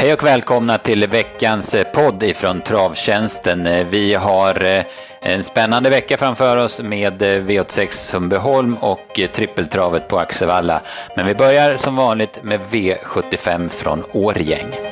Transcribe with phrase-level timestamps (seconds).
[0.00, 3.66] Hej och välkomna till veckans eh, podd ifrån Travtjänsten.
[3.66, 4.84] Eh, vi har eh,
[5.20, 10.80] en spännande vecka framför oss med V86 Sundbyholm och trippeltravet på Axevalla.
[11.16, 14.89] Men vi börjar som vanligt med V75 från Årgäng.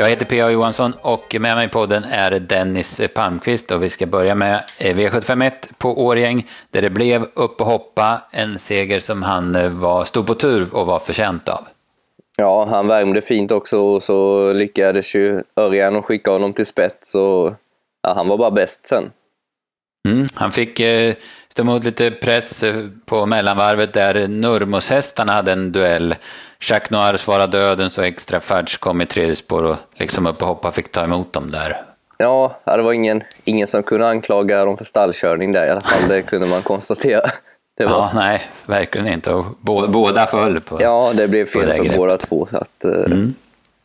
[0.00, 0.50] Jag heter P.A.
[0.50, 5.52] Johansson och med mig i podden är Dennis Palmqvist och vi ska börja med V751
[5.78, 10.34] på Årgäng där det blev upp och hoppa, en seger som han var, stod på
[10.34, 11.66] tur och var förtjänt av.
[12.36, 17.14] Ja, han värmde fint också och så lyckades ju Örjan att skicka honom till spets
[17.14, 17.54] och
[18.02, 19.10] ja, han var bara bäst sen.
[20.08, 21.14] Mm, han fick eh,
[21.58, 22.74] stå emot lite press eh,
[23.06, 26.14] på mellanvarvet där Nurmos-hästarna hade en duell.
[26.60, 30.48] Jacques Noir svarade döden så extra färds kom i tredje spår och liksom upp och
[30.48, 31.76] hoppa fick ta emot dem där.
[32.18, 36.08] Ja, det var ingen, ingen som kunde anklaga dem för stallkörning där i alla fall,
[36.08, 37.20] det kunde man konstatera.
[37.78, 37.86] Var...
[37.86, 39.32] Ja, nej, verkligen inte.
[39.32, 39.44] Och
[39.88, 42.48] båda föll på Ja, det blev fel för båda två.
[42.52, 43.34] Att, eh, mm.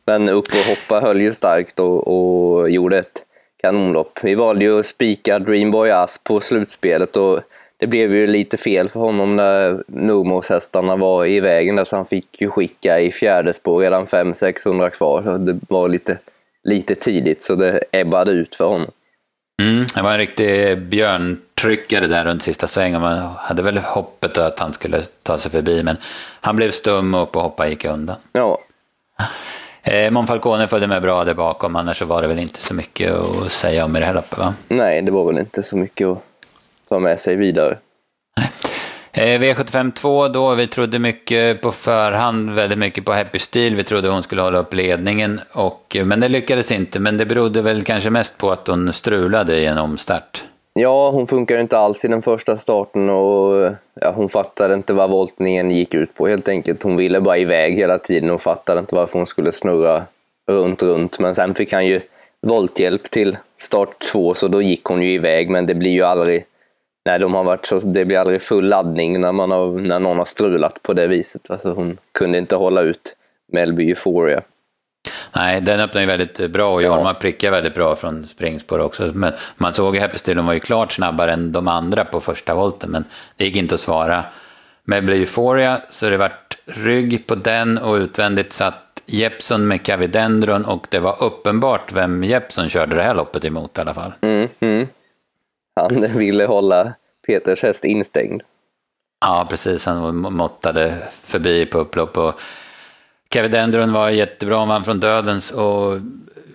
[0.05, 3.21] Men upp och hoppa höll ju starkt och, och gjorde ett
[3.61, 4.19] kanonlopp.
[4.21, 7.39] Vi valde ju att spika Dreamboy Ass på slutspelet och
[7.83, 12.05] det blev ju lite fel för honom när Nomos-hästarna var i vägen där så han
[12.05, 15.37] fick ju skicka i fjärde spår redan 500-600 kvar.
[15.37, 16.17] Det var lite,
[16.63, 18.91] lite tidigt så det ebbade ut för honom.
[19.61, 23.01] Mm, det var en riktig björntryckare där runt sista svängen.
[23.01, 25.97] Man hade väl hoppet att han skulle ta sig förbi men
[26.41, 28.15] han blev stum upp och hoppa gick undan.
[28.31, 28.59] Ja.
[29.83, 33.13] Eh, Monfalcone följde med bra där bakom, annars så var det väl inte så mycket
[33.13, 34.53] att säga om i det här loppet va?
[34.67, 36.17] Nej, det var väl inte så mycket att
[36.93, 37.77] ta med sig vidare.
[39.11, 43.75] Eh, V75 2 då, vi trodde mycket på förhand, väldigt mycket på Happy Steel.
[43.75, 46.99] Vi trodde hon skulle hålla upp ledningen, och, men det lyckades inte.
[46.99, 50.43] Men det berodde väl kanske mest på att hon strulade i en omstart.
[50.73, 55.09] Ja, hon funkar inte alls i den första starten och ja, hon fattade inte vad
[55.09, 56.83] voltningen gick ut på helt enkelt.
[56.83, 60.03] Hon ville bara iväg hela tiden och fattade inte varför hon skulle snurra
[60.47, 61.19] runt, runt.
[61.19, 62.01] Men sen fick han ju
[62.41, 66.45] volthjälp till start två så då gick hon ju iväg men det blir ju aldrig
[67.05, 70.17] Nej, de har varit så, det blir aldrig full laddning när, man har, när någon
[70.17, 71.49] har strulat på det viset.
[71.49, 73.15] Alltså hon kunde inte hålla ut
[73.51, 74.41] Melby Euphoria.
[75.35, 77.13] Nej, den öppnade ju väldigt bra och Jorma ja.
[77.13, 79.11] prickade väldigt bra från springspår också.
[79.13, 82.91] Men man såg ju Häppestilen var ju klart snabbare än de andra på första volten,
[82.91, 83.05] men
[83.37, 84.25] det gick inte att svara.
[84.85, 90.87] Melby Euphoria, så det vart rygg på den och utvändigt satt Jeppson med Cavidendron och
[90.89, 94.13] det var uppenbart vem Jeppson körde det här loppet emot i alla fall.
[94.21, 94.87] Mm, mm.
[95.75, 96.93] Han ville hålla
[97.27, 98.41] Peters häst instängd.
[99.25, 99.85] Ja, precis.
[99.85, 102.17] Han måttade förbi på upplopp.
[102.17, 102.33] Och
[103.33, 105.99] Kevin Dendron var jättebra, han vann från dödens och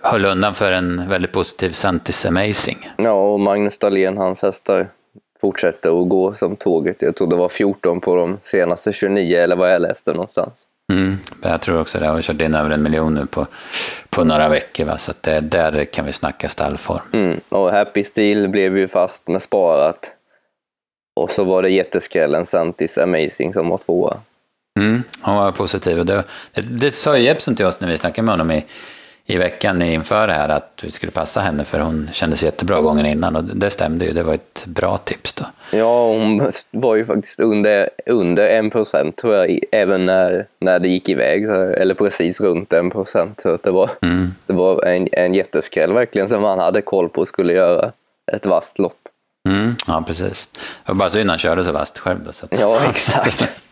[0.01, 2.89] höll undan för en väldigt positiv Santis Amazing.
[2.97, 4.87] Ja, och Magnus Dahlén, hans hästar,
[5.41, 7.01] fortsätter att gå som tåget.
[7.01, 10.67] Jag tror det var 14 på de senaste 29, eller vad jag läste någonstans.
[10.89, 12.05] Mm, jag tror också det.
[12.05, 13.47] Jag har kört in över en miljon nu på,
[14.09, 14.85] på några veckor.
[14.85, 14.97] Va?
[14.97, 17.01] Så det, där kan vi snacka stallform.
[17.13, 20.11] Mm, och Happy Steel blev ju fast med sparat.
[21.15, 24.17] Och så var det jätteskrällen Santis Amazing som var tvåa.
[24.79, 25.99] Mm, hon var positiv.
[25.99, 26.23] Och det,
[26.53, 28.65] det, det sa ju Jeppson till oss när vi snackade med honom i,
[29.29, 33.05] i veckan inför det här att vi skulle passa henne för hon kändes jättebra gången
[33.05, 34.13] innan och det stämde ju.
[34.13, 35.45] Det var ett bra tips då.
[35.71, 40.87] Ja, hon var ju faktiskt under, under en procent tror jag, även när, när det
[40.87, 41.43] gick iväg.
[41.43, 43.39] Eller precis runt en procent.
[43.41, 44.31] Så det var, mm.
[44.45, 47.91] det var en, en jätteskräll verkligen som man hade koll på skulle göra
[48.31, 48.99] ett vasst lopp.
[49.49, 50.49] Mm, ja, precis.
[50.53, 52.31] Det var bara synd han körde så vasst själv då.
[52.31, 52.59] Så att...
[52.59, 53.61] Ja, exakt.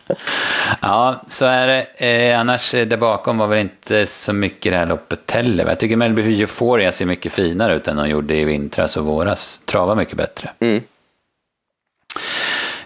[0.80, 1.86] ja, så är det.
[1.96, 5.66] Eh, annars där bakom var väl inte så mycket det här loppet heller.
[5.66, 9.60] Jag tycker Melby Euphoria ser mycket finare ut än hon gjorde i vintras och våras.
[9.64, 10.50] Travar mycket bättre.
[10.60, 10.82] Mm.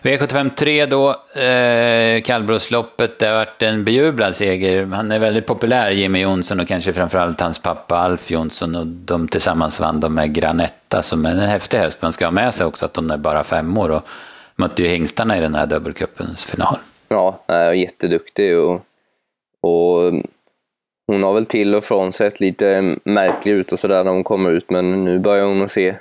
[0.02, 4.86] V75 3 då, eh, kallbrosloppet, det har varit en bejublad seger.
[4.86, 9.28] Han är väldigt populär, Jimmy Jonsson och kanske framförallt hans pappa Alf Jonsson och de
[9.28, 12.02] tillsammans vann de med Granetta som är en häftig häst.
[12.02, 14.08] Man ska ha med sig också att de är bara fem år och
[14.56, 16.76] mötte ju hingstarna i den här dubbelcupens final.
[17.12, 18.74] Ja, är jätteduktig och,
[19.60, 20.12] och
[21.06, 24.50] hon har väl till och från sett lite märklig ut och sådär när hon kommer
[24.50, 25.94] ut men nu börjar hon att se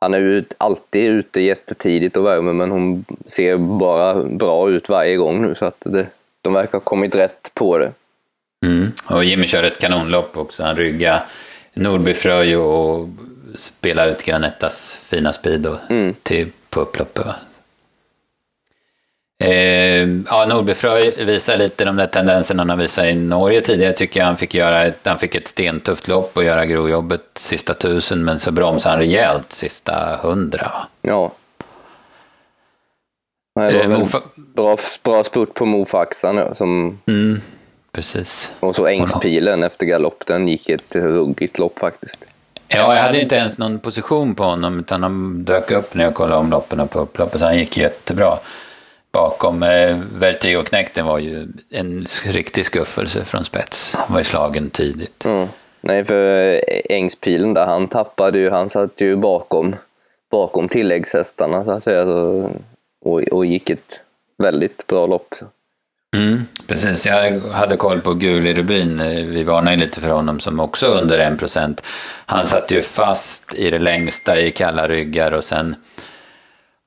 [0.00, 5.16] han är ju alltid ute jättetidigt och värmer men hon ser bara bra ut varje
[5.16, 6.06] gång nu så att det,
[6.42, 7.92] de verkar ha kommit rätt på det.
[8.66, 8.92] Mm.
[9.10, 10.62] Och Jimmy kör ett kanonlopp också.
[10.62, 11.24] Han ryggar
[11.74, 13.08] Nordby Fröj och
[13.54, 16.14] spelar ut Granettas fina speed mm.
[16.22, 17.26] till, på upploppet.
[17.26, 17.34] Va?
[19.38, 23.92] Eh, ja, Nordbefröj visar lite de där tendenserna han visade i Norge tidigare.
[23.92, 27.74] Tycker jag han fick, göra ett, han fick ett stentufft lopp och göra grovjobbet sista
[27.74, 30.72] tusen, men så bromsade han rejält sista hundra.
[31.02, 31.32] Ja.
[33.54, 36.98] Det var eh, bra, bra spurt på Mofaxan som...
[37.06, 37.40] Mm,
[37.92, 38.52] precis.
[38.60, 42.24] Och så Ängspilen efter galopp, den gick ett ruggigt lopp faktiskt.
[42.68, 46.14] Ja, jag hade inte ens någon position på honom, utan han dök upp när jag
[46.14, 48.38] kollade om loppen på upploppet, så han gick jättebra
[49.16, 49.62] bakom.
[49.62, 53.94] Eh, Vertigo-knäkten var ju en riktig skuffelse från spets.
[53.94, 55.24] Han var ju slagen tidigt.
[55.24, 55.48] Mm.
[55.80, 59.76] Nej, för eh, Ängspilen där, han tappade ju, han satt ju bakom,
[60.30, 62.50] bakom tilläggshästarna så att säga, så,
[63.04, 64.00] och, och gick ett
[64.38, 65.34] väldigt bra lopp.
[65.38, 65.46] Så.
[66.16, 69.00] Mm, precis, jag hade koll på Guli Rubin.
[69.00, 71.82] Eh, vi varnade lite för honom som också under en procent.
[72.26, 75.76] Han satt ju fast i det längsta i kalla ryggar och sen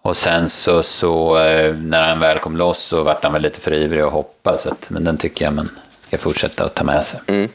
[0.02, 3.60] och sen så, så eh, när han väl kom loss så vart han väl lite
[3.60, 4.58] för ivrig och hoppa.
[4.58, 5.70] Så att, men den tycker jag man
[6.00, 7.20] ska fortsätta att ta med sig.
[7.28, 7.50] Mm.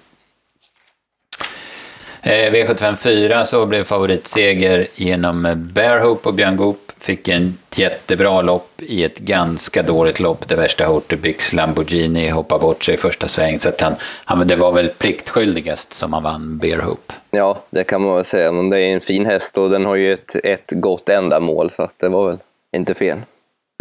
[2.22, 6.83] Eh, V75 4 så blev favoritseger genom Bear Hope och Björn Goop.
[7.04, 10.48] Fick en jättebra lopp i ett ganska dåligt lopp.
[10.48, 13.60] Det värsta Hortebix Lamborghini hoppade bort sig i första sväng.
[13.60, 17.14] Så att han, han, det var väl pliktskyldigast som han vann Bear Hope.
[17.30, 18.52] Ja, det kan man väl säga.
[18.52, 21.70] Men det är en fin häst och den har ju ett, ett gott ändamål.
[21.76, 22.38] Så att det var väl
[22.76, 23.18] inte fel.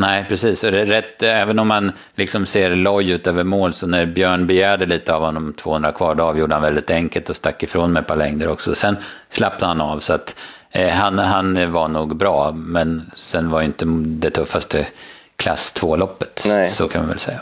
[0.02, 0.64] Nej, precis.
[0.64, 4.06] Och det är rätt, även om man liksom ser loj ut över mål, så när
[4.06, 7.94] Björn begärde lite av honom 200 kvar, då avgjorde han väldigt enkelt och stack ifrån
[7.94, 8.76] med ett par längder också.
[8.76, 8.98] Sen
[9.30, 10.36] slappnade han av, så att
[10.74, 14.88] han, han var nog bra, men sen var inte det tuffaste
[15.36, 17.42] klass 2-loppet, så kan man väl säga.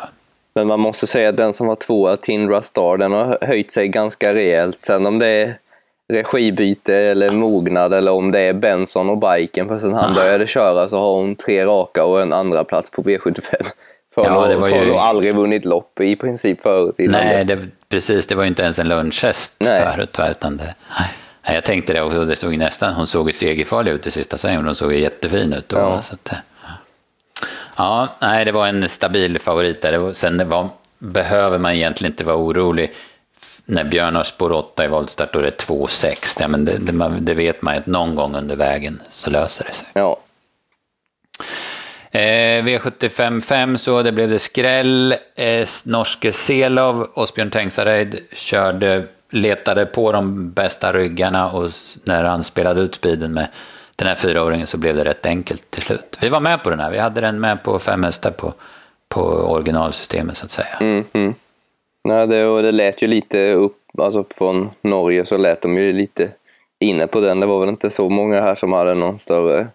[0.54, 3.88] Men man måste säga att den som var tvåa, Tindra Star, den har höjt sig
[3.88, 4.80] ganska rejält.
[4.81, 5.57] Sen om det är
[6.13, 9.68] regibyte eller mognad eller om det är Benson och biken.
[9.68, 10.16] För sen han ah.
[10.16, 13.42] började köra så har hon tre raka och en andra plats på V75.
[14.16, 14.94] För ja, det var ju...
[14.94, 16.95] aldrig vunnit lopp i princip förut.
[16.98, 18.28] Nej, det, precis.
[18.28, 20.19] Det var ju inte ens en lunchhäst förut.
[20.31, 21.10] Utan det, nej,
[21.44, 22.26] jag tänkte det också.
[22.26, 24.66] Det såg nästan, hon såg segerfarlig ut i sista svängen.
[24.66, 25.78] Hon såg jättefin ut då.
[25.78, 26.02] Ja.
[26.02, 26.32] Så att,
[27.78, 29.98] ja, nej, det var en stabil favorit där.
[29.98, 32.94] Var, sen var, behöver man egentligen inte vara orolig
[33.66, 36.38] när Björn har spår 8 i voltstart och det är 2,6.
[36.40, 39.66] Ja, men det, det, det, vet man ju att någon gång under vägen så löser
[39.66, 39.88] det sig.
[39.94, 40.18] Ja.
[42.12, 45.16] Eh, V75 5 så det blev det skräll.
[45.36, 51.69] Eh, norske Selov, Åsbjörn Tengsareid körde, letade på de bästa ryggarna och
[52.04, 53.48] när han spelade ut speeden med
[53.95, 56.18] den här fyraåringen så blev det rätt enkelt till slut.
[56.22, 58.54] Vi var med på den här, vi hade den med på fem hästar på,
[59.10, 60.78] på originalsystemet så att säga.
[60.80, 61.33] Mm, mm.
[62.04, 65.92] Nej, det, och det lät ju lite upp, alltså från Norge så lät de ju
[65.92, 66.31] lite
[66.80, 67.39] inne på den.
[67.39, 69.68] Det var väl inte så många här som hade någon större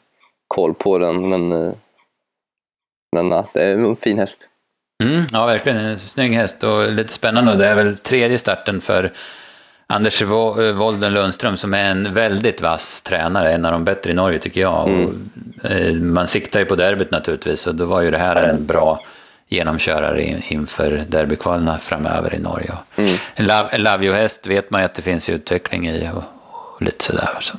[0.48, 1.72] koll på den, men, eh,
[3.16, 4.48] men ja, det är en fin häst.
[5.04, 5.78] Mm, ja, verkligen.
[5.78, 7.56] En snygg häst och lite spännande.
[7.56, 9.12] Det är väl tredje starten för
[9.88, 14.38] Anders Wolden Lundström som är en väldigt vass tränare, en av de bättre i Norge
[14.38, 14.88] tycker jag.
[14.88, 15.30] Mm.
[15.62, 18.66] Och, eh, man siktar ju på derbyt naturligtvis och då var ju det här en
[18.66, 19.00] bra
[19.48, 22.72] genomkörare inför derbykvalerna framöver i Norge.
[22.96, 23.16] Mm.
[23.34, 26.22] En Love, Love You-häst vet man ju att det finns utveckling i och,
[26.74, 27.28] och lite sådär.
[27.40, 27.58] Så.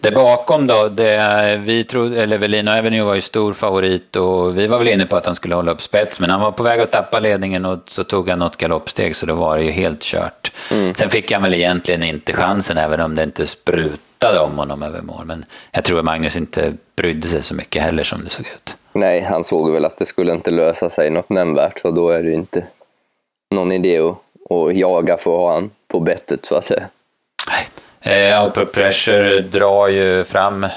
[0.00, 4.66] Det bakom då, det, vi trodde, eller Velino Avenue var ju stor favorit och vi
[4.66, 6.80] var väl inne på att han skulle hålla upp spets men han var på väg
[6.80, 10.02] att tappa ledningen och så tog han något galoppsteg så då var det ju helt
[10.02, 10.52] kört.
[10.70, 10.94] Mm.
[10.94, 15.02] Sen fick han väl egentligen inte chansen även om det inte sprutade om honom över
[15.02, 18.46] mål men jag tror att Magnus inte brydde sig så mycket heller som det såg
[18.46, 18.76] ut.
[18.92, 22.22] Nej, han såg väl att det skulle inte lösa sig något nämnvärt och då är
[22.22, 22.64] det ju inte
[23.54, 24.16] någon idé att,
[24.50, 26.88] att jaga för att ha han på bettet så att säga.
[27.50, 27.68] Nej.
[28.00, 30.70] Eh, Upper Pressure drar ju fram eh,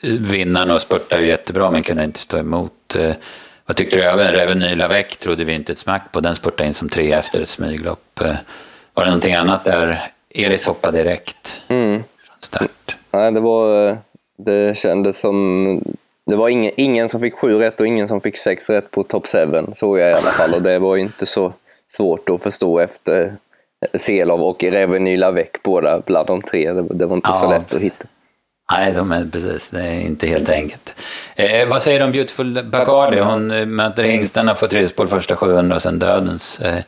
[0.00, 2.94] vinnaren och spurtar ju jättebra men kunde inte stå emot.
[2.94, 3.12] Eh,
[3.66, 4.04] vad tyckte du?
[4.04, 6.20] Även Reveny Lavec trodde vi inte ett smack på.
[6.20, 8.20] Den spurtade in som tre efter ett smyglopp.
[8.20, 8.36] Eh,
[8.94, 10.10] var det någonting annat där?
[10.34, 12.02] Elis hoppade direkt mm.
[12.26, 12.96] från start.
[13.10, 13.96] Nej, det var...
[14.36, 15.80] Det kändes som
[16.26, 19.02] det var ingen, ingen som fick sju rätt och ingen som fick sex rätt på
[19.02, 19.38] top 7,
[19.74, 20.54] såg jag i alla fall.
[20.54, 21.52] Och det var ju inte så
[21.88, 23.36] svårt att förstå efter
[23.94, 26.72] Selov och Reveny Lavec, båda bland de tre.
[26.72, 28.06] Det, det var inte ja, så lätt att hitta.
[28.72, 29.70] Nej, de är precis.
[29.70, 30.94] Det är inte helt enkelt.
[31.36, 33.20] Eh, vad säger du om Beautiful Bacardi?
[33.20, 36.60] Hon eh, möter hingstarna, får tredje spår första 700 och sen dödens.
[36.60, 36.78] Eh,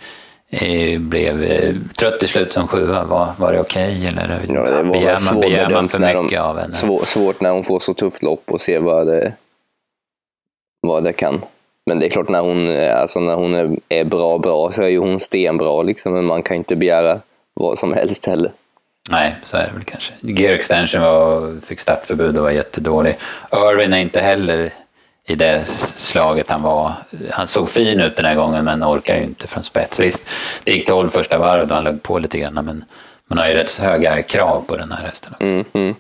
[0.50, 3.04] eh, blev eh, trött i slut som sjua.
[3.04, 6.30] Var, var det okej okay, eller ja, det var begär, man, begär man för mycket
[6.30, 6.74] de, av henne?
[6.74, 9.32] Svår, svårt när hon får så tufft lopp och se vad det,
[10.80, 11.40] vad det kan.
[11.87, 14.99] Men det är klart när hon, alltså när hon är, bra bra så är ju
[14.99, 17.21] hon stenbra liksom, men man kan inte begära
[17.55, 18.53] vad som helst heller.
[19.11, 20.12] Nej, så är det väl kanske.
[20.21, 23.17] Gear Extension var, fick startförbud och var jättedålig.
[23.53, 24.71] Irvin är inte heller
[25.26, 25.64] i det
[25.97, 26.93] slaget han var.
[27.31, 30.00] Han såg fin ut den här gången men orkar ju inte från spets.
[30.00, 30.23] Visst,
[30.64, 32.85] det gick 12 första varvet och han låg på lite grann men
[33.26, 35.47] man har ju rätt höga krav på den här hästen också.
[35.47, 35.95] Mm, mm.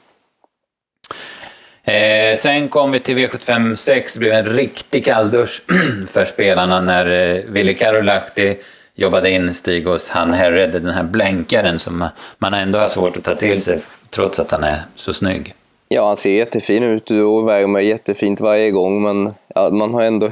[1.84, 5.62] Eh, sen kom vi till V75 6, det blev en riktig kalldusch
[6.08, 8.56] för spelarna när eh, Ville Karolahti
[8.94, 13.24] jobbade in Stig hos han Herred, den här blänkaren som man ändå har svårt att
[13.24, 15.54] ta till sig trots att han är så snygg.
[15.88, 20.30] Ja, han ser jättefin ut och värmer jättefint varje gång, men ja, man har ändå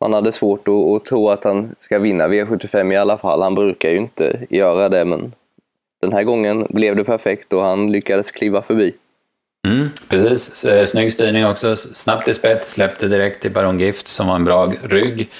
[0.00, 3.42] man hade svårt att, att, tro att han ska vinna V75 i alla fall.
[3.42, 5.32] Han brukar ju inte göra det, men
[6.00, 8.94] den här gången blev det perfekt och han lyckades kliva förbi.
[9.64, 11.76] Mm, precis, eh, snygg styrning också.
[11.76, 15.30] Snabbt i spets, släppte direkt till Baron Gift som var en bra rygg.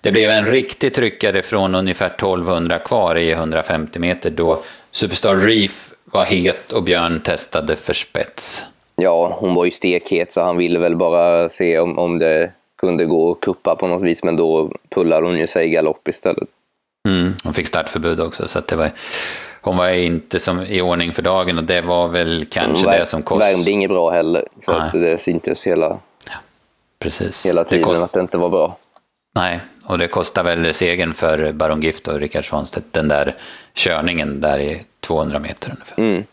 [0.00, 5.90] Det blev en riktig tryckare från ungefär 1200 kvar i 150 meter då Superstar Reef
[6.04, 8.64] var het och Björn testade för spets.
[8.96, 13.04] Ja, hon var ju stekhet så han ville väl bara se om, om det kunde
[13.04, 16.48] gå att kuppa på något vis men då pullade hon ju sig i galopp istället.
[17.08, 18.90] Mm, hon fick startförbud också så att det var
[19.60, 23.06] hon var inte som i ordning för dagen och det var väl kanske var, det
[23.06, 23.52] som kostade.
[23.52, 24.44] värmde inget bra heller.
[24.64, 26.34] Så att det syntes hela, ja,
[26.98, 27.46] precis.
[27.46, 28.02] hela tiden kost...
[28.02, 28.76] att det inte var bra.
[29.34, 33.36] Nej, och det kostar väl segern för Baron Gift och Rickard Svanstedt, den där
[33.74, 35.98] körningen där i 200 meter ungefär.
[35.98, 36.24] Mm.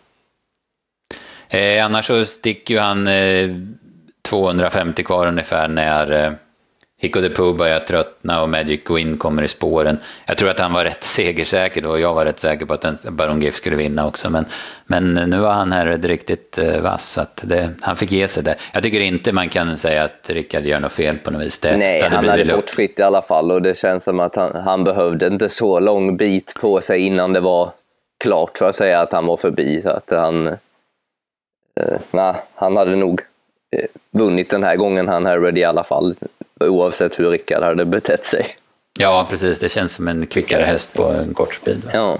[1.50, 3.50] Eh, annars så sticker ju han eh,
[4.30, 6.32] 250 kvar ungefär när eh,
[7.00, 9.98] Hicko de Poo börjar tröttna och Magic Gwyn kommer i spåren.
[10.25, 13.04] Jag tror att han var rätt segersäker då och jag var rätt säker på att
[13.04, 14.30] Baron Giff skulle vinna också.
[14.30, 14.46] Men,
[14.86, 18.44] men nu var han här riktigt eh, vass så att det, han fick ge sig
[18.44, 18.56] det.
[18.74, 21.60] Jag tycker inte man kan säga att Rickard gör något fel på något vis.
[21.60, 24.36] Det, Nej, det han hade fått fritt i alla fall och det känns som att
[24.36, 27.72] han, han behövde inte så lång bit på sig innan det var
[28.24, 29.82] klart för att säga att han var förbi.
[29.82, 33.22] Så att han, eh, nej, han hade nog
[33.75, 36.16] eh, vunnit den här gången han Harrod i alla fall
[36.60, 38.48] oavsett hur Rickard hade betett sig.
[39.00, 39.60] Ja, precis.
[39.60, 41.82] Det känns som en kvickare häst på en kort speed.
[41.94, 42.18] Ja.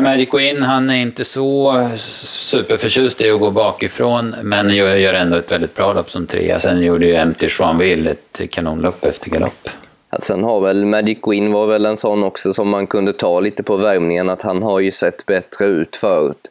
[0.00, 5.52] Magic Queen, han är inte så superförtjust i att gå bakifrån, men gör ändå ett
[5.52, 6.60] väldigt bra lopp som trea.
[6.60, 9.68] Sen gjorde ju MT Joinville ett kanonlopp efter galopp.
[10.22, 13.62] Sen har väl Magic Queen var väl en sån också som man kunde ta lite
[13.62, 16.48] på värmningen, att han har ju sett bättre ut förut.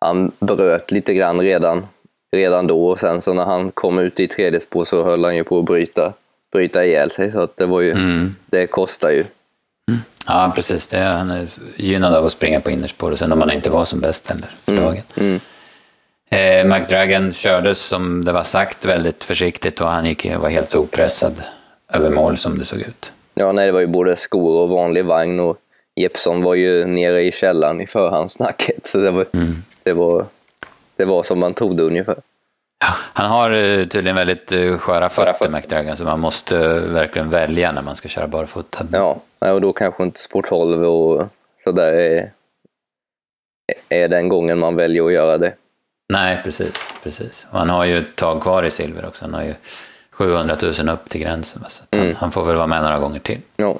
[0.00, 1.86] Han bröt lite grann redan
[2.34, 5.36] redan då och sen så när han kom ut i tredje spår så höll han
[5.36, 6.12] ju på att bryta,
[6.52, 8.34] bryta ihjäl sig så att det var ju, mm.
[8.46, 9.24] det kostar ju.
[9.88, 10.00] Mm.
[10.26, 13.50] Ja precis, det, han är gynnad av att springa på innerspår och sen om han
[13.50, 14.84] inte var som bäst heller för mm.
[14.84, 15.02] dagen.
[15.16, 15.40] Mm.
[16.30, 21.42] Eh, McDragon kördes som det var sagt väldigt försiktigt och han gick, var helt opressad
[21.92, 23.12] över mål som det såg ut.
[23.34, 25.58] Ja, nej, det var ju både skor och vanlig vagn och
[25.96, 28.86] Jeppson var ju nere i källaren i förhandssnacket.
[28.86, 29.62] Så det var, mm.
[29.82, 30.26] det var
[30.96, 32.16] det var som man trodde ungefär.
[32.80, 37.30] Ja, han har eh, tydligen väldigt uh, sköra fötter, McDragon, så man måste uh, verkligen
[37.30, 38.86] välja när man ska köra barfota.
[38.92, 41.26] Ja, och då kanske inte Sport 12 och
[41.64, 42.30] sådär är,
[43.88, 45.54] är den gången man väljer att göra det.
[46.08, 46.94] Nej, precis.
[47.02, 47.46] precis.
[47.50, 49.24] Och han har ju ett tag kvar i silver också.
[49.24, 49.54] Han har ju
[50.10, 51.64] 700 000 upp till gränsen.
[51.68, 52.14] Så han, mm.
[52.16, 53.40] han, får väl vara med några gånger till.
[53.56, 53.78] Ja.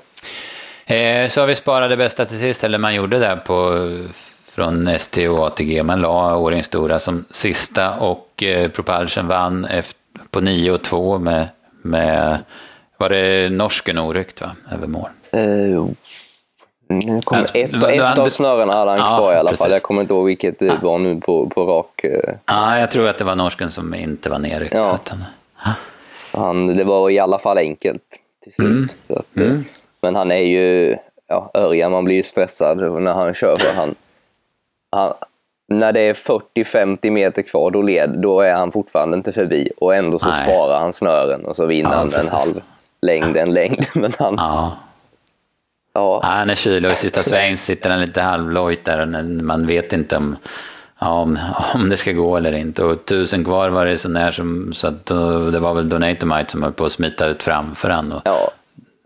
[0.94, 3.88] Eh, så har vi sparat det bästa till sist, eller man gjorde det på
[4.54, 5.82] från ST och ATG.
[5.82, 11.18] Man la Årings Stora som sista och eh, Propulsion vann efter, på 9 och 2
[11.18, 11.49] med,
[11.82, 12.38] med,
[12.96, 15.08] var det norsken oryckt va, över mål?
[15.37, 15.87] Uh,
[17.25, 19.58] kom alltså, ett, ett han, av snörena hade han ja, kvar i alla precis.
[19.58, 19.70] fall.
[19.70, 20.76] Jag kommer inte ihåg vilket det ja.
[20.82, 22.04] var nu på, på rak.
[22.04, 22.34] Uh...
[22.46, 24.75] Ja, jag tror att det var norsken som inte var nerryckt.
[24.75, 24.99] Ja.
[26.32, 28.02] Han, det var i alla fall enkelt
[28.44, 28.66] till slut.
[28.66, 28.88] Mm.
[29.08, 29.64] Att, mm.
[30.00, 30.96] Men han är ju,
[31.28, 33.56] ja, Örjan, man blir ju stressad när han kör.
[33.56, 33.94] För han,
[34.94, 35.12] han,
[35.68, 39.70] när det är 40-50 meter kvar, då, led, då är han fortfarande inte förbi.
[39.76, 40.42] Och ändå så Nej.
[40.42, 42.60] sparar han snören och så vinner ja, han en halv
[43.02, 43.86] längd, en längd.
[43.94, 44.76] Men han, ja.
[45.94, 46.20] Ja.
[46.22, 49.66] ja, han är kylig och i sista sväng sitter han lite halvlojt där och man
[49.66, 50.36] vet inte om,
[50.98, 51.38] om,
[51.74, 52.84] om det ska gå eller inte.
[52.84, 55.06] Och tusen kvar var det så när som, så att
[55.52, 58.12] det var väl Donatomite som höll på att smita ut framför han.
[58.12, 58.50] Och, ja.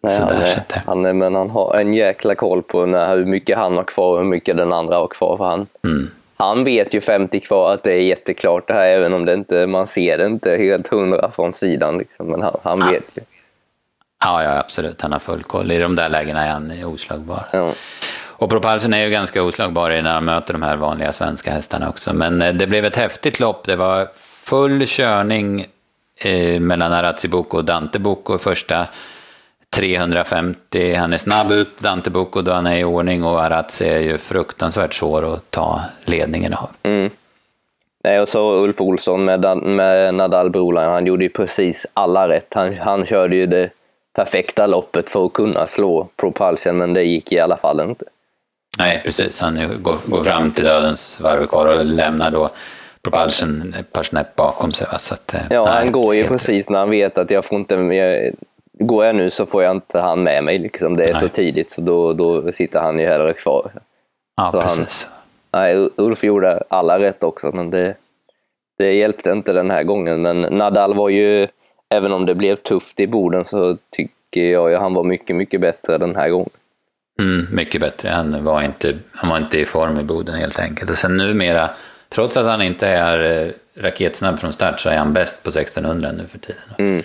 [0.01, 3.59] Nej, han, är, han, är, men han har en jäkla koll på när, hur mycket
[3.59, 5.37] han har kvar och hur mycket den andra har kvar.
[5.37, 6.11] För han, mm.
[6.37, 9.67] han vet ju 50 kvar att det är jätteklart det här, även om det inte,
[9.67, 11.99] man ser det inte helt hundra från sidan.
[11.99, 12.91] Liksom, men han, han ja.
[12.91, 13.23] vet ju.
[14.21, 15.03] Ja, ja, absolut.
[15.03, 15.71] Han har full koll.
[15.71, 17.45] I de där lägena är han oslagbar.
[17.53, 17.73] Ja.
[18.39, 22.13] Och Propulsen är ju ganska oslagbar när han möter de här vanliga svenska hästarna också.
[22.13, 23.67] Men eh, det blev ett häftigt lopp.
[23.67, 24.09] Det var
[24.43, 25.67] full körning
[26.17, 28.87] eh, mellan Arazzi Boko och Dante Boko första
[29.71, 33.99] 350, han är snabb ut, Dante Bucco då han är i ordning och Arazzi är
[33.99, 36.69] ju fruktansvärt svår att ta ledningen av.
[36.83, 37.11] Mm.
[38.05, 42.55] Nej, och så Ulf Olsson med, med Nadal Broline, han gjorde ju precis alla rätt.
[42.55, 43.71] Han, han körde ju det
[44.15, 48.05] perfekta loppet för att kunna slå Propulsion, men det gick i alla fall inte.
[48.79, 49.41] Nej, precis.
[49.41, 52.51] Han går, går fram till dödens varvkar och lämnar då
[53.03, 54.87] Propulsion ett par snäpp bakom sig.
[54.93, 54.99] Va?
[54.99, 57.59] Så att, eh, ja, nej, han går ju precis när han vet att jag får
[57.59, 57.75] inte...
[57.75, 58.33] Jag,
[58.79, 60.59] går jag nu så får jag inte han med mig.
[60.59, 60.97] Liksom.
[60.97, 61.21] Det är nej.
[61.21, 63.71] så tidigt, så då, då sitter han ju hellre kvar.
[64.37, 65.09] Ja, så precis.
[65.51, 67.95] Han, nej, Ulf gjorde alla rätt också, men det,
[68.79, 70.23] det hjälpte inte den här gången.
[70.23, 71.49] Men Nadal var ju,
[71.95, 75.61] även om det blev tufft i Boden, så tycker jag att han var mycket, mycket
[75.61, 76.51] bättre den här gången.
[77.21, 78.09] Mm, mycket bättre.
[78.09, 80.91] Han var, inte, han var inte i form i Boden helt enkelt.
[80.91, 81.71] Och sen numera,
[82.09, 86.13] trots att han inte är eh, raketsnabb från start, så är han bäst på 1600
[86.13, 86.63] nu för tiden.
[86.79, 87.03] Mm.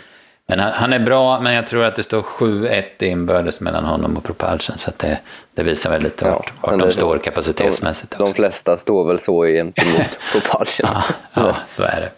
[0.47, 4.17] Men han, han, är bra, men jag tror att det står 7-1 inbördes mellan honom
[4.17, 4.77] och Propulsion.
[4.77, 5.19] Så det,
[5.53, 8.17] det visar väl lite vart, ja, vart de står kapacitetsmässigt.
[8.17, 10.89] De, de, flesta står väl så gentemot Propulsion.
[10.93, 12.09] ja, ja, så är det.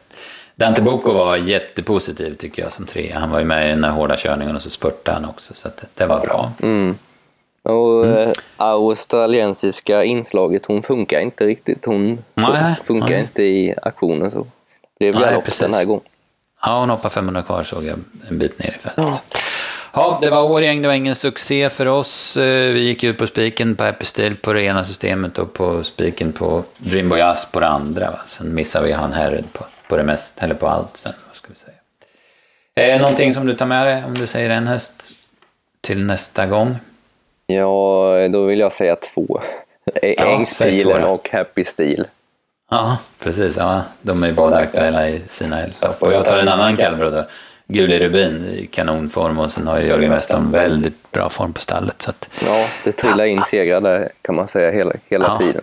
[0.56, 3.20] Dante Bocco var jättepositiv tycker jag som trea.
[3.20, 5.54] Han var ju med i den här hårda körningen och så spurtade han också.
[5.54, 6.52] Så det, det, var bra.
[6.62, 6.98] Mm.
[7.64, 8.34] Och mm.
[8.58, 11.86] australiensiska inslaget, hon funkar inte riktigt.
[11.86, 13.20] Hon nej, funkar nej.
[13.20, 14.48] inte i aktionen så.
[15.00, 16.04] Det blev galopp den här gången.
[16.66, 18.94] Ja, hon hoppade 500 kvar såg jag en bit ner i fältet.
[18.98, 19.20] Ja.
[19.94, 22.38] ja, det var Årgäng, det var ingen succé för oss.
[22.38, 26.32] Eh, vi gick ut på spiken på Epistil på det ena systemet och på spiken
[26.32, 28.12] på Dreamboy Ass på det andra.
[28.12, 28.20] Va?
[28.28, 31.14] Sen missade vi han Herred på, på det mest, eller på allt sen.
[31.28, 32.94] Vad ska vi säga.
[32.96, 35.12] Eh, någonting som du tar med dig om du säger en häst
[35.82, 36.76] till nästa gång?
[37.48, 39.42] Ja, då vill jag säga två.
[40.02, 42.06] Ängspilen och Happy Steel.
[42.72, 43.58] Ja, precis.
[43.58, 46.02] Ja, de är båda aktuella i sina lopp.
[46.02, 47.26] Och jag tar en annan kallbror då.
[47.68, 52.02] Guli Rubin i kanonform och sen har ju Jörgen Westholm väldigt bra form på stallet.
[52.02, 55.62] Så att, ja, det trillar in segrar där kan man säga hela, hela ja, tiden.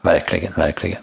[0.00, 1.02] Verkligen, verkligen.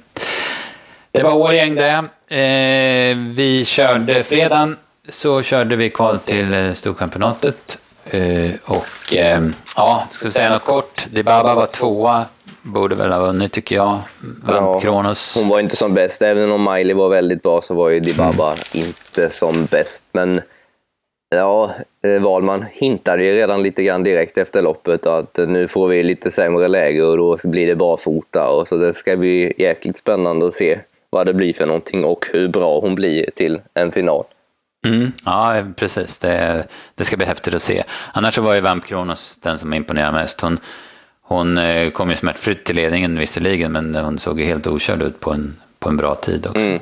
[1.12, 2.04] Det var Årgäng det.
[2.36, 4.78] Eh, vi körde fredagen
[5.10, 7.80] så körde vi kval till eh, Storchampionatet.
[8.06, 11.08] Eh, och eh, ja, ska vi säga något kort.
[11.12, 12.26] Dibaba var tvåa
[12.70, 14.00] borde väl ha vunnit tycker jag.
[14.48, 15.36] Ja, Kronos.
[15.36, 16.22] Hon var inte som bäst.
[16.22, 18.58] Även om Miley var väldigt bra så var ju Dibaba mm.
[18.74, 20.06] inte som bäst.
[20.12, 20.42] Men
[21.36, 21.72] ja,
[22.04, 26.32] eh, Wahlman hintade ju redan lite grann direkt efter loppet att nu får vi lite
[26.32, 28.50] sämre läge och då blir det barfota.
[28.50, 30.80] Och så det ska bli jäkligt spännande att se
[31.10, 34.24] vad det blir för någonting och hur bra hon blir till en final.
[34.88, 36.18] Mm, ja, precis.
[36.18, 37.84] Det, det ska bli häftigt att se.
[38.14, 40.42] Annars så var ju Vamp Kronos den som imponerade mest.
[40.42, 40.60] Hon,
[41.30, 45.20] hon eh, kom ju smärtfritt till ledningen visserligen, men hon såg ju helt okörd ut
[45.20, 46.68] på en, på en bra tid också.
[46.68, 46.80] Mm.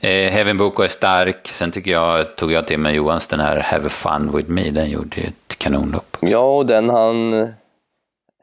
[0.00, 1.48] Eh, Heaven Boko är stark.
[1.48, 4.70] Sen tycker jag, tog jag till mig Johans den här Have fun with me.
[4.70, 6.06] Den gjorde ju ett kanonlopp.
[6.10, 6.26] Också.
[6.26, 7.48] Ja, och den han...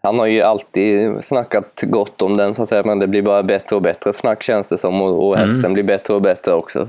[0.01, 3.43] Han har ju alltid snackat gott om den så att säga, men det blir bara
[3.43, 5.73] bättre och bättre snack känns det som och, och hästen mm.
[5.73, 6.87] blir bättre och bättre också.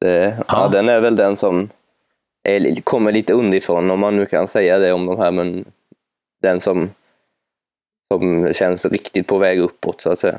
[0.00, 0.44] Det, ja.
[0.48, 0.68] ja.
[0.72, 1.70] den är väl den som
[2.42, 5.64] är, kommer lite underifrån om man nu kan säga det om de här, men
[6.42, 6.90] den som,
[8.12, 10.38] som känns riktigt på väg uppåt så att säga.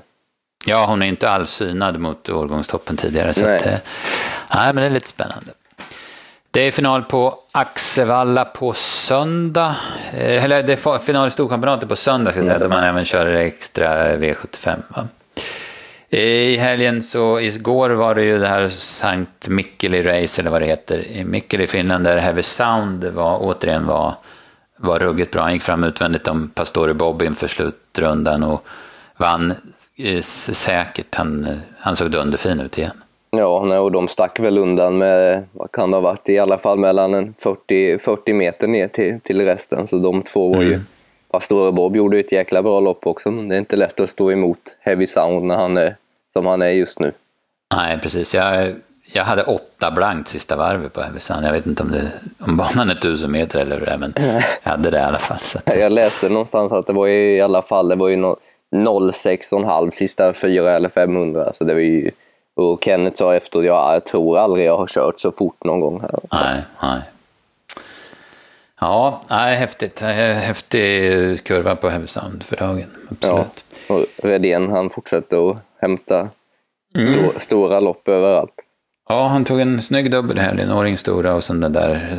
[0.65, 3.33] Ja, hon är inte alls synad mot årgångstoppen tidigare.
[3.33, 3.57] Så nej.
[3.57, 3.77] Att, eh,
[4.55, 5.51] nej, men det är lite spännande.
[6.51, 9.75] Det är final på Axevalla på söndag.
[10.13, 12.69] Eh, eller det är final i Storchampionatet på söndag ska jag säga, mm.
[12.69, 14.77] där man även kör extra V75.
[14.87, 15.07] Va?
[16.09, 20.65] I helgen så, igår var det ju det här Sankt Mikkeli Race eller vad det
[20.65, 21.07] heter.
[21.07, 24.15] I Mikkeli i Finland där Heavy Sound var, återigen var
[24.83, 25.41] var ruggigt bra.
[25.41, 28.63] Han gick fram utvändigt om Pastore Bob inför slutrundan och
[29.17, 29.53] vann
[29.97, 31.15] eh, säkert.
[31.15, 33.03] Han, han såg dunderfin ut igen.
[33.31, 36.79] Ja, och de stack väl undan med, vad kan det ha varit, i alla fall
[36.79, 39.87] mellan 40, 40 meter ner till, till resten.
[39.87, 40.73] Så de två var ju...
[40.73, 40.85] Mm.
[41.31, 44.31] Pastore Bob gjorde ett jäkla bra lopp också, men det är inte lätt att stå
[44.31, 45.95] emot Heavy Sound när han är
[46.33, 47.11] som han är just nu.
[47.75, 48.33] Nej, precis.
[48.33, 48.75] Jag
[49.15, 51.45] jag hade åtta blankt sista varvet på Härnösand.
[51.45, 54.13] Jag vet inte om, det, om banan är tusen meter eller hur det är, men
[54.63, 55.39] jag hade det i alla fall.
[55.39, 55.75] Så att...
[55.79, 58.37] Jag läste någonstans att det var i alla fall det var ju no
[58.71, 61.53] 0,6,5 sista fyra eller 500.
[61.53, 62.11] Så det var ju,
[62.55, 66.01] och Kenneth sa efter ja, jag tror aldrig jag har kört så fort någon gång.
[66.01, 67.01] Här, nej, nej.
[68.79, 69.99] Ja, nej, häftigt.
[69.99, 72.89] Häftig kurva på Härnösand för dagen.
[73.11, 73.65] Absolut.
[73.87, 76.29] Ja, och Redén han fortsätter att hämta
[76.95, 77.29] mm.
[77.37, 78.62] stora lopp överallt.
[79.09, 82.15] Ja, han tog en snygg dubbel här, en åring stora och sen den där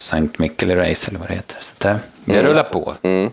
[0.00, 1.56] Sankt Mikkeli Race eller vad det heter.
[1.60, 2.46] Så det, det mm.
[2.46, 2.94] rullar på.
[3.02, 3.30] Mm.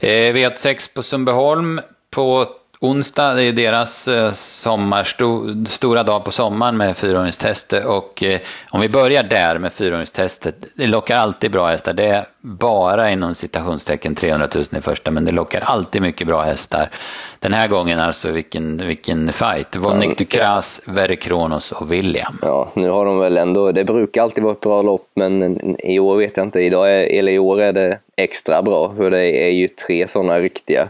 [0.00, 2.48] Eh, V86 på Sundbyholm på
[2.82, 7.84] onsdag, är ju deras eh, sommar, sto, stora dag på sommaren med fyraåringstestet.
[7.84, 8.40] Och eh,
[8.70, 11.92] om vi börjar där med fyraåringstestet, det lockar alltid bra hästar.
[11.92, 16.42] Det är bara inom citationstecken 300 000 i första, men det lockar alltid mycket bra
[16.42, 16.90] hästar.
[17.38, 19.76] Den här gången alltså, vilken, vilken fight.
[19.76, 22.38] Vonnik Ducras, Verre Kronos och William.
[22.42, 25.98] Ja, nu har de väl ändå, det brukar alltid vara ett bra lopp, men i
[25.98, 26.60] år vet jag inte.
[26.60, 30.38] Idag är, eller i år är det extra bra, för det är ju tre sådana
[30.38, 30.88] riktiga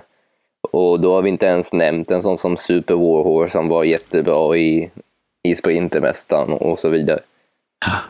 [0.72, 4.56] och då har vi inte ens nämnt en sån som Super Warhorse som var jättebra
[4.56, 4.90] i,
[5.42, 7.20] i Sprintermästaren och så vidare.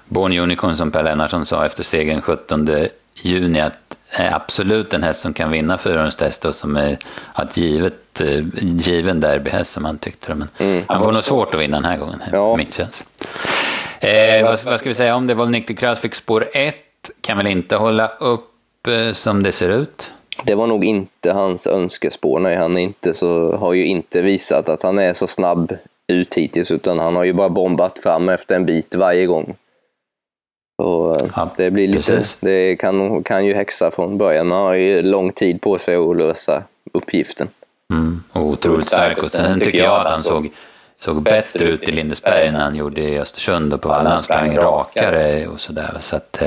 [0.09, 2.69] Born Unicorn som Per Lennartsson sa efter segern 17
[3.15, 3.79] juni att
[4.13, 6.99] är absolut en häst som kan vinna fyrahjulstest och som är
[7.43, 10.35] ett givet, eh, given derbyhäst som han tyckte.
[10.35, 10.85] Men mm.
[10.89, 12.57] han får nog svårt att vinna den här gången, ja.
[12.57, 13.07] min känsla.
[14.01, 15.35] Eh, vad, vad, ska vi säga om det?
[15.35, 16.75] Volnik de fick spår 1,
[17.21, 20.13] kan väl inte hålla upp eh, som det ser ut?
[20.45, 22.41] Det var nog inte hans önskespår.
[22.41, 26.71] Nej, han inte så, har ju inte visat att han är så snabb ut hittills,
[26.71, 29.55] utan han har ju bara bombat fram efter en bit varje gång.
[30.83, 32.39] Så eh, ja, det blir lite, precis.
[32.41, 36.17] det kan, kan ju häxa från början, man har ju lång tid på sig att
[36.17, 37.49] lösa uppgiften.
[37.93, 39.23] Mm, och otroligt stark.
[39.23, 40.51] Och sen tycker jag att han såg,
[40.99, 44.11] såg bättre ut i Lindesberg än han gjorde i Östersund och på Valla.
[44.11, 45.97] Han sprang rakare och sådär.
[46.01, 46.43] Så att,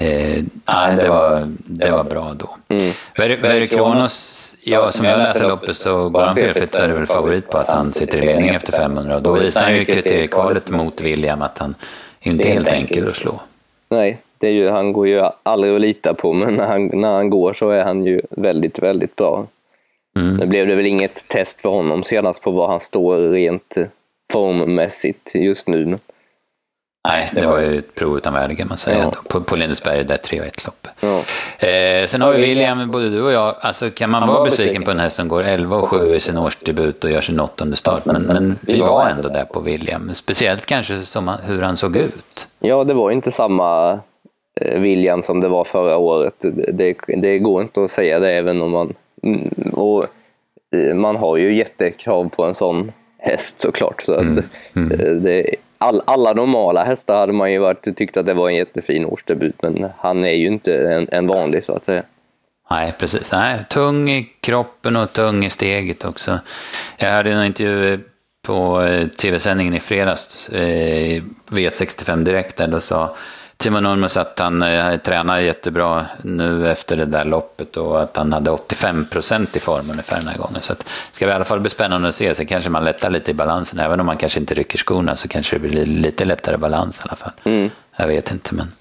[0.00, 2.56] eh, nej, det var, det var bra då.
[2.68, 2.92] Mm.
[3.16, 7.06] Verry Kronos, ja, som jag läser loppet så går han felfritt så är det väl
[7.06, 10.70] favorit på att han sitter i ledning efter 500 och då visar han ju kriteriekvalet
[10.70, 11.74] mot William att han
[12.20, 13.40] inte är helt enkel att slå.
[13.88, 17.14] Nej, det är ju, han går ju aldrig att lita på men när han, när
[17.14, 19.46] han går så är han ju väldigt, väldigt bra.
[20.16, 20.36] Mm.
[20.36, 23.74] Nu blev det väl inget test för honom senast på var han står rent
[24.32, 25.98] formmässigt just nu.
[27.08, 28.98] Nej, det var ju ett prov utan värde kan man säga.
[28.98, 29.12] Ja.
[29.28, 30.88] På, på Lindesberg, där 3-1 lopp.
[31.00, 31.22] Ja.
[31.68, 34.90] Eh, sen har vi William, både du och jag, alltså kan man vara besviken på
[34.90, 38.04] en häst som går 11 och 7 i sin årsdebut och gör sin åttonde start.
[38.04, 42.48] Men, men vi var ändå där på William, speciellt kanske som hur han såg ut.
[42.58, 43.98] Ja, det var inte samma
[44.60, 46.34] eh, William som det var förra året.
[46.72, 48.94] Det, det går inte att säga det även om man...
[49.22, 50.06] Mm, och
[50.76, 54.02] eh, man har ju jättekrav på en sån häst såklart.
[54.02, 54.44] Så att mm.
[54.76, 55.22] Mm.
[55.22, 59.04] Det, all, alla normala hästar hade man ju varit, tyckt att det var en jättefin
[59.04, 62.02] årsdebut, men han är ju inte en, en vanlig så att säga.
[62.70, 63.32] Nej, precis.
[63.32, 66.38] Nej, tung i kroppen och tung i steget också.
[66.96, 68.00] Jag hörde en intervju
[68.46, 73.16] på eh, tv-sändningen i fredags, eh, V65 Direkt, där då sa
[73.60, 78.32] Timo Nurmos att han eh, tränar jättebra nu efter det där loppet och att han
[78.32, 80.62] hade 85 procent i form ungefär den här gången.
[80.62, 83.30] Så det ska i alla fall bli spännande att se, så kanske man lättar lite
[83.30, 83.78] i balansen.
[83.78, 87.02] Även om man kanske inte rycker skorna så kanske det blir lite lättare balans i
[87.02, 87.32] alla fall.
[87.44, 87.70] Mm.
[87.96, 88.72] Jag vet inte, men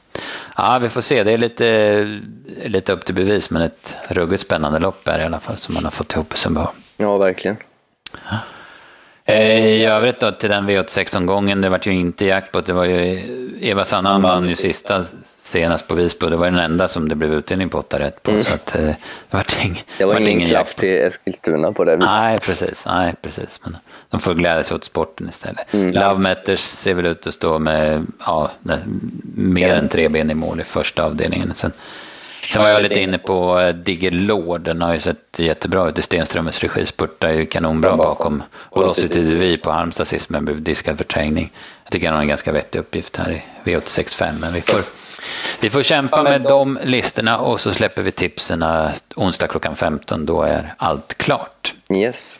[0.58, 1.24] ja, vi får se.
[1.24, 2.20] Det är lite,
[2.65, 5.84] lite upp till bevis, men ett ruggigt spännande lopp är i alla fall som man
[5.84, 6.78] har fått ihop i Sundbyholm.
[6.98, 7.58] Ja, verkligen.
[8.30, 8.38] Ja.
[9.30, 12.65] Eh, I övrigt då till den V86-omgången, det var ju inte jackpot.
[12.65, 13.22] Det var ju
[13.62, 15.06] Eva Sandhamn vann ju sista
[15.39, 16.28] senast på Visby.
[16.28, 18.32] Det var den enda som det blev utdelning på åtta rätt på.
[18.32, 18.44] Mm.
[18.44, 18.96] Så att, eh, det
[19.30, 22.10] var, ing, det var, var ingen klaff till Eskilstuna på det viset.
[22.12, 22.84] Nej, precis.
[22.86, 23.60] Nej, precis.
[23.63, 23.78] Men
[24.10, 25.74] de får glädja sig åt sporten istället.
[25.74, 25.92] Mm.
[25.92, 28.52] Love Matters ser väl ut att stå med ja,
[29.36, 31.52] mer än tre ben i mål i första avdelningen.
[31.56, 31.72] Sen,
[32.49, 35.99] Sen var jag lite inne på eh, Digger Lord, den har ju sett jättebra ut
[35.99, 38.43] i Stenströmers regi, spurtar ju kanonbra bakom
[38.75, 41.51] Velocity DV på Halmstad sist men blev diskad för trängning.
[41.83, 44.81] Jag tycker han har en ganska vettig uppgift här i V865 men vi får,
[45.59, 48.65] vi får kämpa med de listorna och så släpper vi tipsen
[49.15, 51.73] onsdag klockan 15, då är allt klart.
[51.93, 52.39] Yes.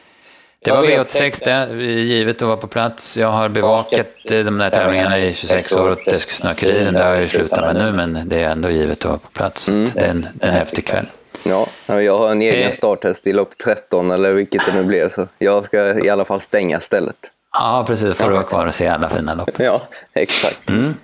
[0.61, 3.17] Det var V86 det, givet att vara på plats.
[3.17, 6.93] Jag har bevakat eh, de där tävlingarna i 26 år åt Eskilstuna-Kuriren.
[6.93, 9.29] Det har jag ju slutat med nu, men det är ändå givet att vara på
[9.29, 9.67] plats.
[9.67, 9.91] Mm.
[9.93, 11.05] Det är en, en häftig kväll.
[11.43, 12.71] Ja, jag har en egen eh.
[12.71, 16.41] starthäst i lopp 13 eller vilket det nu blir, så jag ska i alla fall
[16.41, 17.15] stänga stället.
[17.53, 18.15] Ja, precis.
[18.15, 19.59] får du vara kvar och se alla fina lopp.
[19.59, 19.81] Ja,
[20.13, 20.69] exakt.
[20.69, 20.95] Mm.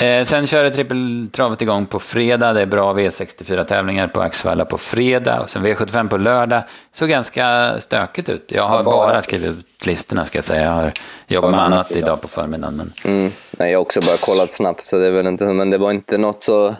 [0.00, 2.52] Eh, sen körde trippeltravet igång på fredag.
[2.52, 5.40] Det är bra V64-tävlingar på Axevalla på fredag.
[5.40, 6.62] Och sen V75 på lördag.
[6.94, 8.44] såg ganska stökigt ut.
[8.48, 10.64] Jag har bara skrivit ut listorna ska jag säga.
[10.64, 10.92] Jag har
[11.26, 12.76] jobbat med annat idag på förmiddagen.
[12.76, 12.92] Men...
[13.04, 13.32] Mm.
[13.50, 15.90] Nej, jag har också bara kollat snabbt, så det är väl inte, men det var
[15.90, 16.74] inte något så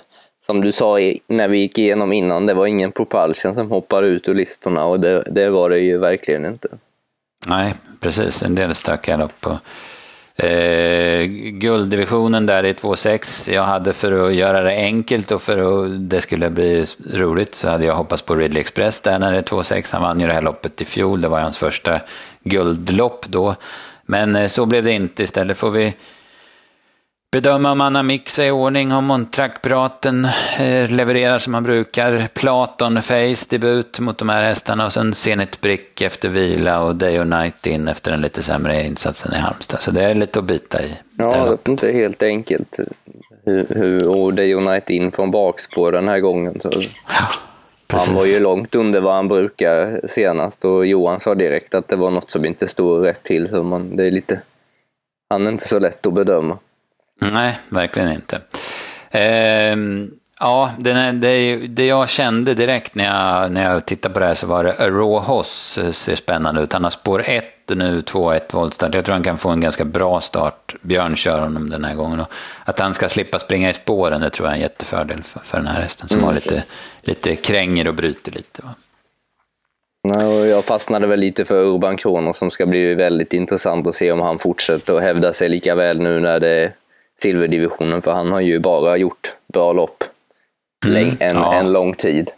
[0.47, 4.29] som du sa när vi gick igenom innan, det var ingen propulsion som hoppade ut
[4.29, 6.69] ur listorna och det, det var det ju verkligen inte.
[7.47, 8.43] Nej, precis.
[8.43, 9.47] En del stökiga lopp.
[9.47, 9.57] Och
[10.39, 13.53] Eh, gulddivisionen där i 2-6.
[13.53, 17.69] Jag hade för att göra det enkelt och för att det skulle bli roligt så
[17.69, 19.89] hade jag hoppats på Ridley Express där när det är 2-6.
[19.93, 21.21] Han vann ju det här loppet i fjol.
[21.21, 22.01] Det var hans första
[22.45, 23.55] guldlopp då.
[24.07, 25.23] Men eh, så blev det inte.
[25.23, 25.95] Istället får vi
[27.31, 32.29] bedöma om Anna Mix är i ordning, om Montrakpiraten eh, levererar som man brukar.
[32.35, 37.21] Platon Face debut mot de här hästarna och sen Zenit Brick efter vila och Day
[37.21, 39.83] och Night in efter den lite sämre insatsen i Halmstad.
[39.83, 40.95] Så det är lite att bita i.
[41.19, 42.79] Ja, det är inte helt enkelt.
[43.45, 46.61] Hur, hur, och Day och Night in från bakspår den här gången.
[46.63, 46.71] Så.
[47.09, 47.27] Ja.
[47.89, 48.07] Precis.
[48.07, 51.97] Han var ju långt under vad han brukar senast och Johan sa direkt att det
[51.97, 53.49] var något som inte stod rätt till.
[53.49, 54.41] Så man, det är lite,
[55.31, 56.59] han är inte så lätt att bedöma.
[57.21, 58.41] Nej, verkligen inte.
[59.11, 59.77] Eh,
[60.41, 64.35] ja, det, det, det jag kände direkt när jag, när jag tittade på det här
[64.35, 66.73] så var det Raw Hoss ser spännande ut.
[66.73, 68.95] Han har spår 1 nu, 2-1 voltstart.
[68.95, 70.75] Jag tror han kan få en ganska bra start.
[70.83, 72.21] Björn kör honom den här gången.
[72.21, 72.29] Och
[72.65, 75.59] att han ska slippa springa i spåren, det tror jag är en jättefördel för, för
[75.59, 76.27] den här hästen som mm.
[76.27, 76.65] har lite,
[77.03, 78.63] lite kränger och bryter lite.
[78.63, 78.75] Va?
[80.47, 84.21] Jag fastnade väl lite för Urban Kronos som ska bli väldigt intressant att se om
[84.21, 86.73] han fortsätter att hävda sig lika väl nu när det
[87.21, 90.05] silverdivisionen för han har ju bara gjort bra lopp
[90.87, 91.55] mm, en, ja.
[91.55, 92.31] en lång tid.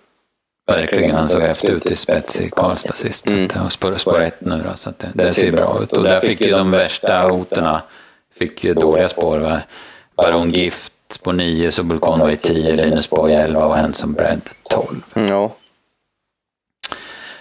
[0.66, 3.26] Verkligen, han såg efter ut i spets i Karlstad sist.
[3.26, 3.48] Mm.
[3.48, 5.92] Så spår, spår ett nu då, så det, det, ser bra ut.
[5.92, 7.82] Och där fick ju de värsta hoterna,
[8.38, 9.38] fick ju dåliga spår.
[9.38, 9.60] Va?
[10.16, 15.02] Baron Gift spår 9, Subul Conway 10, Linus Boy 11 och Hanson Bread 12.
[15.14, 15.54] Mm, ja.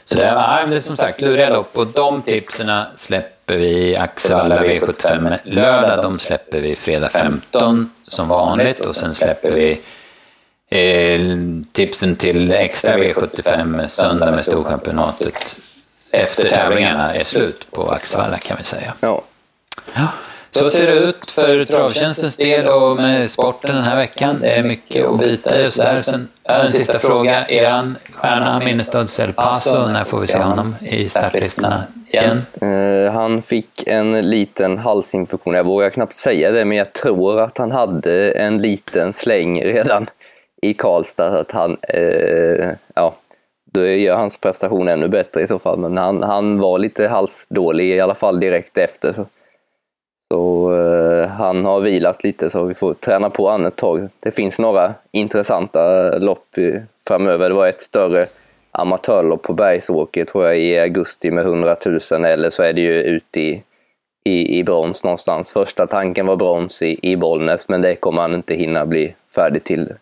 [0.10, 4.64] Så det, är, det är som sagt luriga lopp och de tipsen släpper vi Axevalla
[4.64, 6.04] V75 lördag.
[6.04, 9.82] De släpper vi fredag 15 som vanligt och sen släpper vi
[10.70, 11.22] eh,
[11.72, 15.56] tipsen till extra V75 söndag med Storchampionatet
[16.12, 18.94] efter tävlingarna är slut på Axevalla kan vi säga.
[19.00, 19.22] Ja.
[19.94, 20.08] ja.
[20.52, 24.38] Så ser det ut för travtjänstens del och med sporten den här veckan.
[24.42, 26.02] Det är mycket att bita i och sådär.
[26.02, 27.48] Sen är en sista fråga.
[27.48, 32.42] Eran stjärna Minnestads El Paso, när får vi se honom i startlistorna igen?
[32.64, 35.54] Uh, han fick en liten halsinfektion.
[35.54, 40.10] Jag vågar knappt säga det, men jag tror att han hade en liten släng redan
[40.62, 41.40] i Karlstad.
[41.40, 43.16] Att han, uh, ja,
[43.74, 45.80] då gör hans prestation ännu bättre i så fall.
[45.80, 49.26] Men han, han var lite halsdålig i alla fall direkt efter.
[50.34, 54.10] Så eh, han har vilat lite så vi får träna på han ett tag.
[54.20, 56.56] Det finns några intressanta lopp
[57.08, 57.50] framöver.
[57.50, 58.26] Det var ett större
[58.72, 63.02] amatörlopp på Bergsåker tror jag i augusti med 100 000 eller så är det ju
[63.02, 63.64] ute i,
[64.24, 65.52] i, i brons någonstans.
[65.52, 69.64] Första tanken var brons i, i Bollnäs men det kommer han inte hinna bli färdig
[69.64, 69.94] till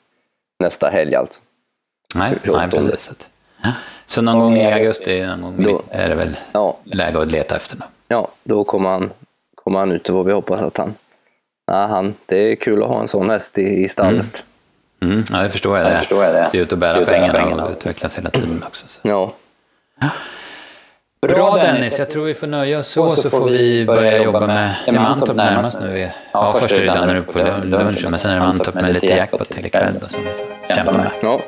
[0.59, 1.41] nästa helg alltså.
[2.15, 3.11] Nej, nej precis.
[4.05, 6.77] Så någon gång i augusti någon gång då, är det väl ja.
[6.83, 7.75] läge att leta efter?
[7.75, 7.83] Då.
[8.07, 9.09] Ja, då kommer han
[9.65, 10.95] kommer han ut och vi hoppas att han...
[11.71, 14.43] Nej, han, det är kul att ha en sån häst i, i stallet.
[15.01, 15.13] Mm.
[15.13, 15.91] Mm, ja, det förstår jag.
[15.91, 15.99] Det.
[15.99, 16.49] förstår jag det.
[16.49, 18.87] Ser ut att bära pengarna, pengarna och utvecklas hela tiden också.
[18.87, 18.99] Så.
[19.03, 19.33] Ja.
[21.27, 24.75] Bra Dennis, jag tror vi får nöja oss så, så får vi börja jobba med,
[24.93, 26.09] Mantorp närmast nu.
[26.31, 29.49] Ja, först är det Danneryd på lunchen, men sen är det Mantorp med lite jackpot
[29.49, 31.11] till ikväll då, som vi får kämpa med.
[31.21, 31.41] Ja.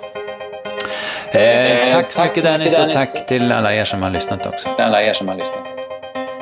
[1.40, 4.70] Eh, tack så mycket Dennis och tack till alla er som har lyssnat också.
[4.78, 5.68] Alla er som har lyssnat.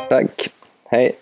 [0.09, 0.49] Tack.
[0.89, 1.15] Hej.